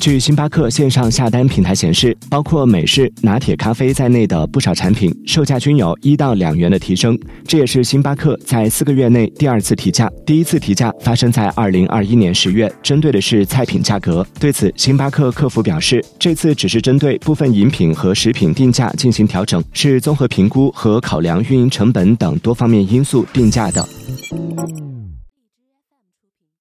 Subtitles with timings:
[0.00, 7.18] 据星巴克线上下单平台显示包括美式拿铁咖啡在内的不少产品售价均有一到两元的提升。
[7.44, 14.24] 这也是星巴克在四个月内第二次提价第一次提价发生在二零二一年十月针对的是菜品价格。
[14.38, 23.86] 对此星巴克客服表示这次只是针对部分饮品和食品定价进行调整是综合评估和考量运营成本等多方面因素定价的。